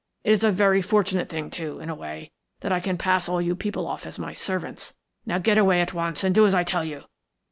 It 0.23 0.31
is 0.31 0.43
a 0.43 0.51
very 0.51 0.81
fortunate 0.81 1.29
thing, 1.29 1.51
too, 1.51 1.79
in 1.79 1.87
a 1.87 1.93
way, 1.93 2.31
that 2.61 2.71
I 2.71 2.79
can 2.79 2.97
pass 2.97 3.29
all 3.29 3.39
you 3.39 3.55
people 3.55 3.85
off 3.85 4.07
as 4.07 4.17
my 4.17 4.33
servants. 4.33 4.95
Now 5.27 5.37
get 5.37 5.59
away 5.59 5.79
at 5.79 5.93
once 5.93 6.23
and 6.23 6.33
do 6.33 6.47
as 6.47 6.55
I 6.55 6.63
tell 6.63 6.83
you. 6.83 7.03